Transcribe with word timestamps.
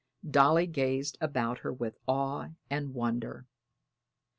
Dolly 0.27 0.65
gazed 0.65 1.15
about 1.21 1.59
her 1.59 1.71
with 1.71 1.99
awe 2.07 2.47
and 2.71 2.95
wonder. 2.95 3.45